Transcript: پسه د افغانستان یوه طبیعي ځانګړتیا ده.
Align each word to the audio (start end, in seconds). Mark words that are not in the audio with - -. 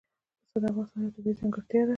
پسه 0.49 0.57
د 0.61 0.65
افغانستان 0.71 0.99
یوه 1.03 1.13
طبیعي 1.15 1.37
ځانګړتیا 1.39 1.81
ده. 1.85 1.89